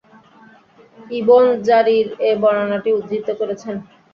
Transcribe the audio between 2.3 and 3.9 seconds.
বর্ণনাটি উদ্ধৃত করেছেন।